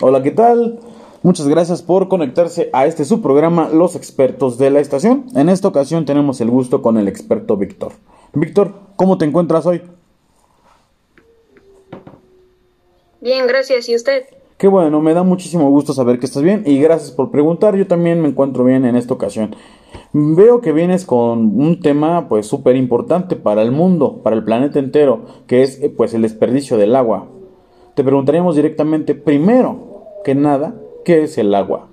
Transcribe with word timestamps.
Hola, 0.00 0.22
¿qué 0.22 0.32
tal? 0.32 0.80
Muchas 1.22 1.46
gracias 1.46 1.82
por 1.82 2.08
conectarse 2.08 2.68
a 2.72 2.86
este 2.86 3.04
subprograma 3.04 3.68
Los 3.68 3.94
expertos 3.94 4.58
de 4.58 4.70
la 4.70 4.80
estación. 4.80 5.26
En 5.34 5.48
esta 5.48 5.68
ocasión 5.68 6.04
tenemos 6.04 6.40
el 6.40 6.50
gusto 6.50 6.82
con 6.82 6.98
el 6.98 7.08
experto 7.08 7.56
Víctor. 7.56 7.92
Víctor, 8.32 8.74
¿cómo 8.96 9.16
te 9.16 9.24
encuentras 9.24 9.66
hoy? 9.66 9.82
Bien, 13.20 13.46
gracias. 13.46 13.88
¿Y 13.88 13.94
usted? 13.94 14.24
Qué 14.58 14.68
bueno, 14.68 15.00
me 15.00 15.14
da 15.14 15.22
muchísimo 15.22 15.70
gusto 15.70 15.92
saber 15.92 16.18
que 16.18 16.26
estás 16.26 16.42
bien 16.42 16.64
y 16.66 16.78
gracias 16.78 17.10
por 17.10 17.30
preguntar. 17.30 17.76
Yo 17.76 17.86
también 17.86 18.20
me 18.20 18.28
encuentro 18.28 18.64
bien 18.64 18.84
en 18.84 18.96
esta 18.96 19.14
ocasión. 19.14 19.54
Veo 20.12 20.60
que 20.60 20.72
vienes 20.72 21.04
con 21.04 21.60
un 21.60 21.80
tema 21.80 22.28
pues 22.28 22.46
súper 22.46 22.76
importante 22.76 23.36
para 23.36 23.62
el 23.62 23.70
mundo, 23.70 24.20
para 24.22 24.36
el 24.36 24.44
planeta 24.44 24.78
entero, 24.78 25.24
que 25.46 25.62
es 25.62 25.80
pues 25.96 26.14
el 26.14 26.22
desperdicio 26.22 26.76
del 26.76 26.96
agua 26.96 27.28
te 27.94 28.02
preguntaríamos 28.02 28.56
directamente, 28.56 29.14
primero 29.14 30.20
que 30.24 30.34
nada, 30.34 30.74
¿qué 31.04 31.24
es 31.24 31.38
el 31.38 31.54
agua? 31.54 31.88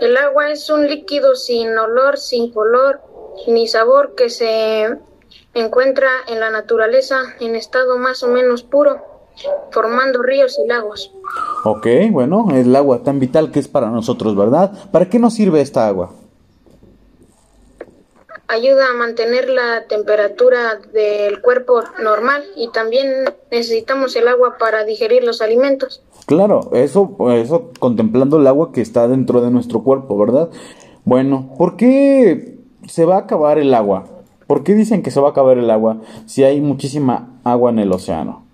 El 0.00 0.16
agua 0.16 0.50
es 0.50 0.70
un 0.70 0.86
líquido 0.86 1.34
sin 1.34 1.76
olor, 1.76 2.16
sin 2.16 2.52
color 2.52 3.02
ni 3.46 3.68
sabor 3.68 4.14
que 4.14 4.30
se 4.30 4.88
encuentra 5.52 6.08
en 6.28 6.40
la 6.40 6.50
naturaleza 6.50 7.22
en 7.40 7.54
estado 7.54 7.98
más 7.98 8.22
o 8.22 8.28
menos 8.28 8.62
puro, 8.62 9.04
formando 9.70 10.22
ríos 10.22 10.58
y 10.58 10.66
lagos. 10.66 11.12
Ok, 11.64 11.86
bueno, 12.10 12.48
el 12.52 12.74
agua 12.74 13.02
tan 13.02 13.20
vital 13.20 13.50
que 13.50 13.60
es 13.60 13.68
para 13.68 13.90
nosotros, 13.90 14.36
¿verdad? 14.36 14.72
¿Para 14.90 15.08
qué 15.08 15.18
nos 15.18 15.34
sirve 15.34 15.60
esta 15.60 15.86
agua? 15.86 16.10
ayuda 18.50 18.90
a 18.90 18.96
mantener 18.96 19.48
la 19.48 19.84
temperatura 19.88 20.80
del 20.92 21.40
cuerpo 21.40 21.82
normal 22.02 22.42
y 22.56 22.68
también 22.68 23.06
necesitamos 23.50 24.16
el 24.16 24.28
agua 24.28 24.56
para 24.58 24.84
digerir 24.84 25.22
los 25.22 25.40
alimentos. 25.40 26.02
Claro, 26.26 26.70
eso, 26.72 27.16
eso 27.32 27.70
contemplando 27.78 28.38
el 28.38 28.46
agua 28.46 28.72
que 28.72 28.80
está 28.80 29.08
dentro 29.08 29.40
de 29.40 29.50
nuestro 29.50 29.82
cuerpo, 29.82 30.18
¿verdad? 30.18 30.50
Bueno, 31.04 31.50
¿por 31.56 31.76
qué 31.76 32.58
se 32.86 33.04
va 33.04 33.16
a 33.16 33.20
acabar 33.20 33.58
el 33.58 33.72
agua? 33.72 34.06
¿Por 34.46 34.64
qué 34.64 34.74
dicen 34.74 35.02
que 35.02 35.12
se 35.12 35.20
va 35.20 35.28
a 35.28 35.30
acabar 35.30 35.58
el 35.58 35.70
agua 35.70 35.98
si 36.26 36.42
hay 36.42 36.60
muchísima 36.60 37.40
agua 37.44 37.70
en 37.70 37.78
el 37.78 37.92
océano? 37.92 38.49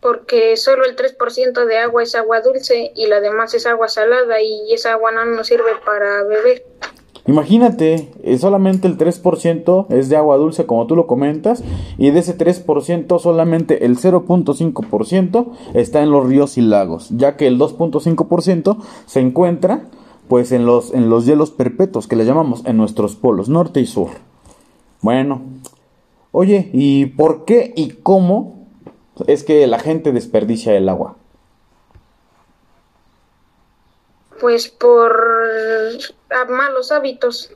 Porque 0.00 0.56
solo 0.56 0.84
el 0.84 0.96
3% 0.96 1.64
de 1.64 1.78
agua 1.78 2.02
es 2.02 2.14
agua 2.14 2.40
dulce 2.40 2.92
y 2.94 3.06
la 3.06 3.20
demás 3.20 3.54
es 3.54 3.66
agua 3.66 3.88
salada 3.88 4.40
y 4.40 4.72
esa 4.72 4.92
agua 4.92 5.10
no 5.10 5.24
nos 5.24 5.48
sirve 5.48 5.72
para 5.84 6.22
beber. 6.24 6.64
Imagínate, 7.28 8.08
eh, 8.22 8.38
solamente 8.38 8.88
el 8.88 8.96
3% 8.96 9.86
es 9.90 10.08
de 10.08 10.16
agua 10.16 10.38
dulce 10.38 10.64
como 10.64 10.86
tú 10.86 10.96
lo 10.96 11.06
comentas 11.06 11.62
y 11.98 12.10
de 12.10 12.20
ese 12.20 12.38
3% 12.38 13.18
solamente 13.18 13.84
el 13.84 13.98
0.5% 13.98 15.52
está 15.74 16.02
en 16.02 16.10
los 16.10 16.26
ríos 16.26 16.56
y 16.56 16.62
lagos, 16.62 17.08
ya 17.10 17.36
que 17.36 17.46
el 17.46 17.58
2.5% 17.58 18.78
se 19.04 19.20
encuentra 19.20 19.82
pues 20.26 20.52
en 20.52 20.64
los, 20.64 20.94
en 20.94 21.10
los 21.10 21.26
hielos 21.26 21.50
perpetuos 21.50 22.06
que 22.06 22.16
le 22.16 22.24
llamamos 22.24 22.62
en 22.64 22.78
nuestros 22.78 23.14
polos 23.14 23.50
norte 23.50 23.80
y 23.80 23.86
sur. 23.86 24.08
Bueno, 25.02 25.42
oye, 26.32 26.70
¿y 26.72 27.06
por 27.06 27.44
qué 27.44 27.74
y 27.76 27.90
cómo 27.90 28.57
es 29.26 29.44
que 29.44 29.66
la 29.66 29.78
gente 29.78 30.12
desperdicia 30.12 30.76
el 30.76 30.88
agua? 30.88 31.16
Pues 34.40 34.68
por 34.68 35.16
malos 36.48 36.92
hábitos. 36.92 37.50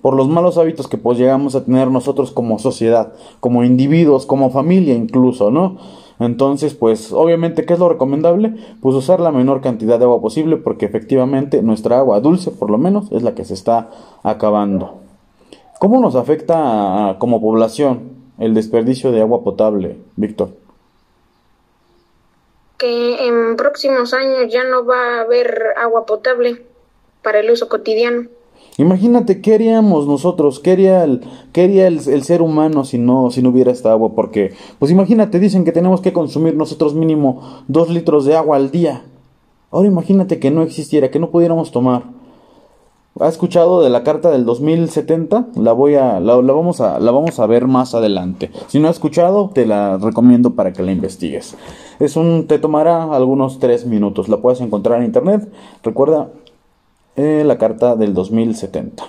Por 0.00 0.14
los 0.14 0.28
malos 0.28 0.58
hábitos 0.58 0.88
que 0.88 0.96
pues 0.96 1.18
llegamos 1.18 1.54
a 1.54 1.64
tener 1.64 1.88
nosotros 1.88 2.30
como 2.30 2.58
sociedad, 2.58 3.12
como 3.40 3.64
individuos, 3.64 4.26
como 4.26 4.50
familia 4.50 4.94
incluso, 4.94 5.50
¿no? 5.50 5.78
Entonces, 6.20 6.74
pues 6.74 7.12
obviamente, 7.12 7.64
¿qué 7.64 7.74
es 7.74 7.78
lo 7.78 7.88
recomendable? 7.88 8.54
Pues 8.80 8.96
usar 8.96 9.20
la 9.20 9.30
menor 9.30 9.60
cantidad 9.60 9.98
de 9.98 10.04
agua 10.04 10.20
posible 10.20 10.56
porque 10.56 10.86
efectivamente 10.86 11.62
nuestra 11.62 11.98
agua 11.98 12.20
dulce, 12.20 12.50
por 12.50 12.70
lo 12.70 12.78
menos, 12.78 13.10
es 13.12 13.22
la 13.22 13.34
que 13.34 13.44
se 13.44 13.54
está 13.54 13.90
acabando. 14.24 14.94
¿Cómo 15.78 16.00
nos 16.00 16.16
afecta 16.16 17.16
como 17.20 17.40
población 17.40 18.17
el 18.38 18.54
desperdicio 18.54 19.12
de 19.12 19.20
agua 19.20 19.42
potable, 19.42 19.98
Víctor? 20.16 20.50
que 22.78 23.26
en 23.26 23.56
próximos 23.56 24.14
años 24.14 24.50
ya 24.50 24.64
no 24.64 24.86
va 24.86 25.18
a 25.18 25.20
haber 25.22 25.74
agua 25.76 26.06
potable 26.06 26.62
para 27.22 27.40
el 27.40 27.50
uso 27.50 27.68
cotidiano. 27.68 28.28
Imagínate 28.76 29.40
qué 29.40 29.54
haríamos 29.54 30.06
nosotros, 30.06 30.60
qué 30.60 30.70
haría, 30.70 31.02
el, 31.02 31.20
el, 31.56 32.22
ser 32.22 32.40
humano 32.40 32.84
si 32.84 32.96
no, 32.96 33.32
si 33.32 33.42
no 33.42 33.48
hubiera 33.48 33.72
esta 33.72 33.90
agua, 33.90 34.14
porque, 34.14 34.54
pues 34.78 34.92
imagínate, 34.92 35.40
dicen 35.40 35.64
que 35.64 35.72
tenemos 35.72 36.00
que 36.00 36.12
consumir 36.12 36.54
nosotros 36.54 36.94
mínimo 36.94 37.64
dos 37.66 37.90
litros 37.90 38.24
de 38.24 38.36
agua 38.36 38.56
al 38.56 38.70
día. 38.70 39.02
Ahora 39.72 39.88
imagínate 39.88 40.38
que 40.38 40.52
no 40.52 40.62
existiera, 40.62 41.10
que 41.10 41.18
no 41.18 41.30
pudiéramos 41.30 41.72
tomar. 41.72 42.04
¿Ha 43.20 43.26
escuchado 43.26 43.82
de 43.82 43.90
la 43.90 44.04
carta 44.04 44.30
del 44.30 44.44
2070? 44.44 45.48
La 45.56 45.72
voy 45.72 45.96
a 45.96 46.20
la, 46.20 46.36
vamos 46.36 46.80
a 46.80 47.00
la 47.00 47.10
vamos 47.10 47.40
a 47.40 47.46
ver 47.46 47.66
más 47.66 47.94
adelante. 47.94 48.52
Si 48.68 48.78
no 48.78 48.86
ha 48.86 48.92
escuchado, 48.92 49.50
te 49.52 49.66
la 49.66 49.98
recomiendo 49.98 50.54
para 50.54 50.72
que 50.72 50.84
la 50.84 50.92
investigues. 50.92 51.56
Es 51.98 52.16
un 52.16 52.46
te 52.46 52.60
tomará 52.60 53.12
algunos 53.12 53.58
tres 53.58 53.86
minutos. 53.86 54.28
La 54.28 54.36
puedes 54.36 54.60
encontrar 54.60 55.00
en 55.00 55.06
internet. 55.06 55.50
Recuerda 55.82 56.28
eh, 57.16 57.42
la 57.44 57.58
carta 57.58 57.96
del 57.96 58.14
2070. 58.14 59.02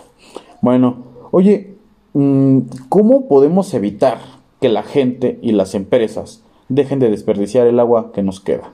Bueno, 0.62 0.98
oye, 1.30 1.76
mm, 2.14 2.62
¿cómo 2.90 3.28
podemos 3.28 3.76
evitar 3.76 4.18
que 4.60 4.70
la 4.70 4.82
gente 4.82 5.38
y 5.44 5.52
las 5.52 5.76
empresas 5.76 6.42
dejen 6.68 6.98
de 6.98 7.12
desperdiciar 7.12 7.68
el 7.68 7.80
agua 7.80 8.12
que 8.12 8.24
nos 8.24 8.40
queda? 8.40 8.72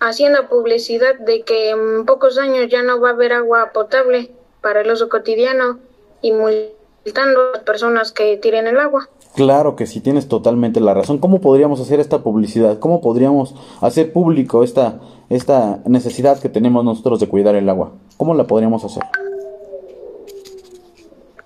Haciendo 0.00 0.48
publicidad 0.48 1.18
de 1.18 1.42
que 1.42 1.70
en 1.70 2.04
pocos 2.04 2.38
años 2.38 2.68
ya 2.70 2.82
no 2.82 3.00
va 3.00 3.10
a 3.10 3.12
haber 3.12 3.32
agua 3.32 3.70
potable 3.72 4.30
para 4.60 4.80
el 4.80 4.90
uso 4.90 5.08
cotidiano 5.08 5.78
y 6.22 6.32
multando 6.32 7.40
a 7.40 7.50
las 7.54 7.62
personas 7.62 8.12
que 8.12 8.36
tiren 8.36 8.66
el 8.66 8.78
agua. 8.78 9.08
Claro 9.34 9.76
que 9.76 9.86
sí, 9.86 10.00
tienes 10.00 10.28
totalmente 10.28 10.80
la 10.80 10.94
razón. 10.94 11.18
¿Cómo 11.18 11.40
podríamos 11.40 11.80
hacer 11.80 12.00
esta 12.00 12.22
publicidad? 12.22 12.78
¿Cómo 12.78 13.00
podríamos 13.00 13.54
hacer 13.80 14.12
público 14.12 14.64
esta, 14.64 15.00
esta 15.28 15.80
necesidad 15.84 16.40
que 16.40 16.48
tenemos 16.48 16.84
nosotros 16.84 17.20
de 17.20 17.28
cuidar 17.28 17.54
el 17.54 17.68
agua? 17.68 17.92
¿Cómo 18.16 18.34
la 18.34 18.44
podríamos 18.44 18.84
hacer? 18.84 19.02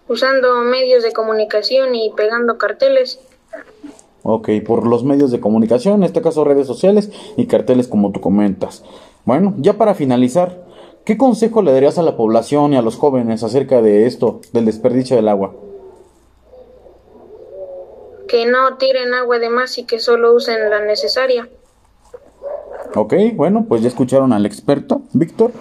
Usando 0.07 0.55
medios 0.63 1.03
de 1.03 1.13
comunicación 1.13 1.95
y 1.95 2.11
pegando 2.17 2.59
carteles 2.59 3.21
Ok, 4.23 4.51
por 4.67 4.87
los 4.87 5.05
medios 5.05 5.31
de 5.31 5.41
comunicación, 5.41 5.97
en 5.97 6.03
este 6.05 6.21
caso 6.21 6.45
redes 6.45 6.67
sociales 6.67 7.11
y 7.37 7.47
carteles 7.47 7.89
como 7.89 8.13
tú 8.13 8.21
comentas. 8.21 8.85
Bueno, 9.25 9.55
ya 9.59 9.75
para 9.75 9.95
finalizar, 9.95 10.65
¿qué 11.05 11.17
consejo 11.17 11.63
le 11.63 11.73
darías 11.73 11.99
a 11.99 12.03
la 12.03 12.17
población 12.17 12.73
y 12.73 12.77
a 12.77 12.83
los 12.83 12.97
jóvenes 12.97 13.43
acerca 13.43 13.81
de 13.81 14.07
esto, 14.07 14.41
del 14.53 14.67
desperdicio 14.67 15.17
del 15.17 15.29
agua? 15.29 15.55
Que 18.29 18.47
no 18.47 18.77
tiren 18.77 19.15
agua 19.15 19.39
de 19.39 19.51
más 19.51 19.79
y 19.79 19.85
que 19.85 19.99
solo 19.99 20.35
usen 20.35 20.71
la 20.71 20.81
necesaria. 20.85 21.49
Ok, 22.95 23.15
bueno, 23.35 23.67
pues 23.69 23.83
ya 23.83 23.89
escucharon 23.89 24.33
al 24.33 24.47
experto, 24.47 25.03
Víctor. 25.13 25.53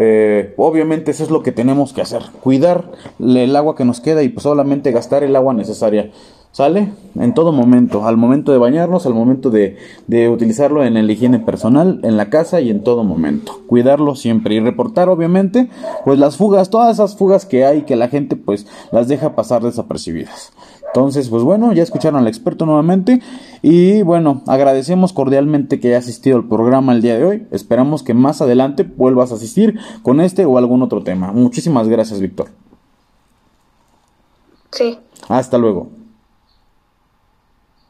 Eh, 0.00 0.54
obviamente 0.56 1.10
eso 1.10 1.24
es 1.24 1.30
lo 1.30 1.42
que 1.42 1.52
tenemos 1.52 1.92
que 1.92 2.00
hacer, 2.00 2.22
cuidar 2.40 2.84
el 3.18 3.54
agua 3.56 3.74
que 3.74 3.84
nos 3.84 4.00
queda 4.00 4.22
y 4.22 4.28
pues 4.28 4.44
solamente 4.44 4.92
gastar 4.92 5.24
el 5.24 5.34
agua 5.36 5.54
necesaria. 5.54 6.10
¿Sale? 6.50 6.92
En 7.14 7.34
todo 7.34 7.52
momento, 7.52 8.06
al 8.06 8.16
momento 8.16 8.52
de 8.52 8.58
bañarnos, 8.58 9.06
al 9.06 9.14
momento 9.14 9.50
de, 9.50 9.76
de, 10.06 10.28
utilizarlo 10.28 10.84
en 10.84 10.96
el 10.96 11.10
higiene 11.10 11.38
personal, 11.38 12.00
en 12.02 12.16
la 12.16 12.30
casa 12.30 12.60
y 12.60 12.70
en 12.70 12.82
todo 12.82 13.04
momento. 13.04 13.60
Cuidarlo 13.66 14.16
siempre 14.16 14.54
y 14.54 14.60
reportar, 14.60 15.08
obviamente, 15.08 15.68
pues 16.04 16.18
las 16.18 16.36
fugas, 16.36 16.70
todas 16.70 16.94
esas 16.94 17.16
fugas 17.16 17.44
que 17.46 17.64
hay 17.64 17.82
que 17.82 17.96
la 17.96 18.08
gente 18.08 18.34
pues 18.34 18.66
las 18.92 19.08
deja 19.08 19.36
pasar 19.36 19.62
desapercibidas. 19.62 20.52
Entonces, 20.88 21.28
pues 21.28 21.42
bueno, 21.42 21.72
ya 21.72 21.82
escucharon 21.82 22.18
al 22.18 22.28
experto 22.28 22.64
nuevamente 22.64 23.20
y 23.62 24.02
bueno, 24.02 24.42
agradecemos 24.46 25.12
cordialmente 25.12 25.78
que 25.80 25.88
haya 25.88 25.98
asistido 25.98 26.38
al 26.38 26.48
programa 26.48 26.92
el 26.92 27.02
día 27.02 27.18
de 27.18 27.24
hoy. 27.24 27.46
Esperamos 27.50 28.02
que 28.02 28.14
más 28.14 28.40
adelante 28.40 28.84
vuelvas 28.84 29.30
a 29.30 29.34
asistir 29.34 29.78
con 30.02 30.20
este 30.20 30.46
o 30.46 30.56
algún 30.56 30.82
otro 30.82 31.02
tema. 31.02 31.30
Muchísimas 31.32 31.88
gracias, 31.88 32.20
Víctor. 32.20 32.48
Sí. 34.72 34.98
Hasta 35.28 35.58
luego. 35.58 35.97